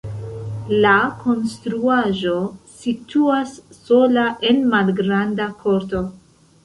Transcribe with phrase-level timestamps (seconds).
[0.85, 0.93] La
[1.25, 2.33] konstruaĵo
[2.77, 6.03] situas sola en malgranda korto.